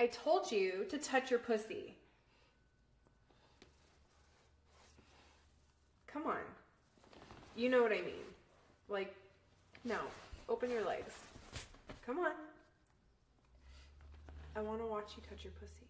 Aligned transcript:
I 0.00 0.06
told 0.06 0.50
you 0.50 0.86
to 0.88 0.96
touch 0.96 1.30
your 1.30 1.40
pussy. 1.40 1.94
Come 6.06 6.26
on. 6.26 6.38
You 7.54 7.68
know 7.68 7.82
what 7.82 7.92
I 7.92 8.00
mean. 8.00 8.24
Like, 8.88 9.14
no. 9.84 9.98
Open 10.48 10.70
your 10.70 10.86
legs. 10.86 11.12
Come 12.06 12.18
on. 12.18 12.32
I 14.56 14.62
want 14.62 14.80
to 14.80 14.86
watch 14.86 15.12
you 15.18 15.22
touch 15.28 15.44
your 15.44 15.52
pussy. 15.60 15.86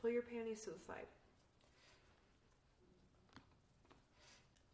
Pull 0.00 0.12
your 0.12 0.22
panties 0.22 0.62
to 0.62 0.70
the 0.70 0.78
side. 0.86 1.06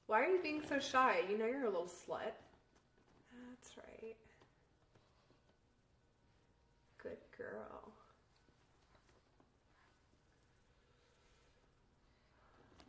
Why 0.07 0.21
are 0.23 0.29
you 0.29 0.39
being 0.41 0.63
so 0.69 0.79
shy? 0.79 1.23
You 1.29 1.37
know 1.37 1.47
you're 1.47 1.65
a 1.65 1.71
little 1.71 1.91
slut. 1.91 2.39
That's 3.49 3.77
right. 3.77 4.15
Good 7.03 7.17
girl. 7.41 7.93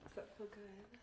Does 0.03 0.15
that 0.15 0.27
feel 0.37 0.47
good? 0.51 0.99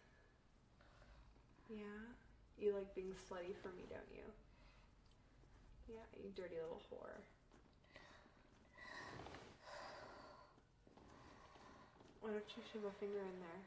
Yeah? 1.71 2.13
You 2.61 2.75
like 2.75 2.95
being 2.95 3.15
slutty 3.25 3.57
for 3.63 3.69
me, 3.69 3.89
don't 3.89 4.13
you? 4.13 4.25
Yeah, 5.89 6.05
you 6.23 6.29
dirty 6.37 6.57
little 6.61 6.83
whore. 6.93 7.17
Why 12.21 12.31
don't 12.33 12.45
you 12.57 12.63
shove 12.71 12.85
a 12.85 12.93
finger 13.01 13.21
in 13.21 13.41
there? 13.41 13.63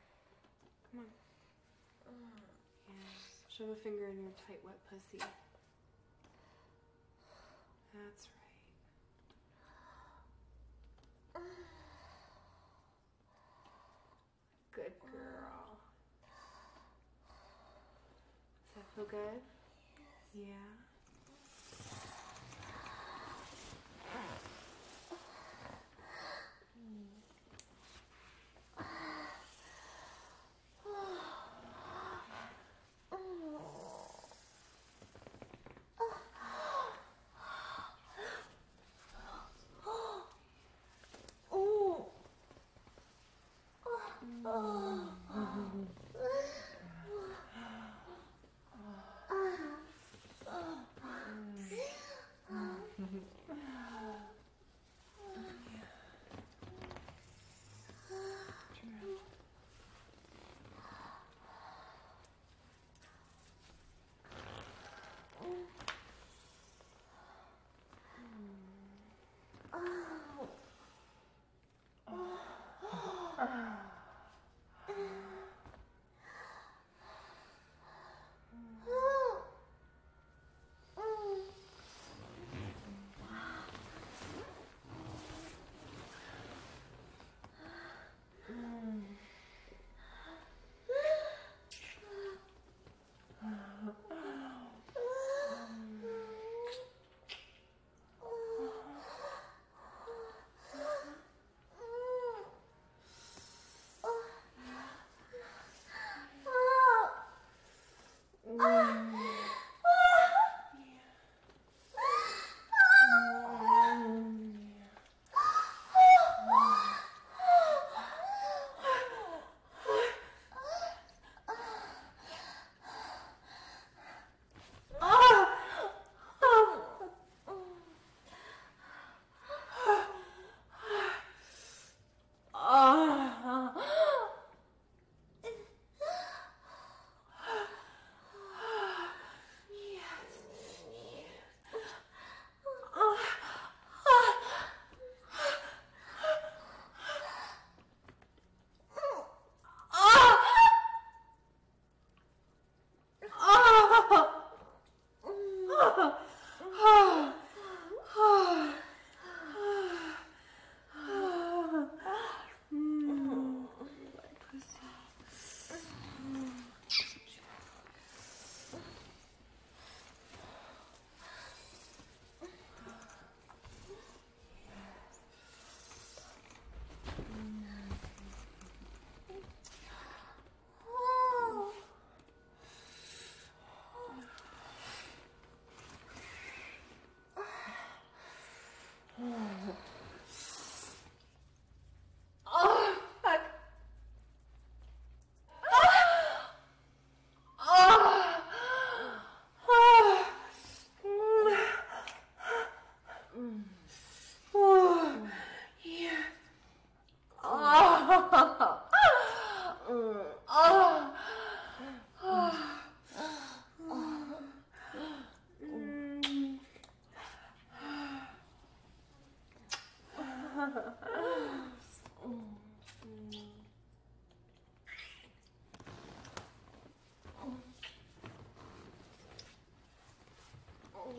Come 0.92 1.00
on. 1.00 1.10
Yeah. 2.06 3.10
Shove 3.58 3.70
a 3.70 3.76
finger 3.76 4.06
in 4.06 4.22
your 4.22 4.34
tight, 4.46 4.62
wet 4.64 4.78
pussy. 4.90 5.18
That's 7.94 8.30
right. 8.30 8.42
Good 14.74 14.94
girl. 15.12 15.78
Does 18.68 18.76
that 18.76 18.81
feel 18.96 19.06
good? 19.06 19.42
Yeah. 20.34 20.91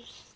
Bye. 0.03 0.32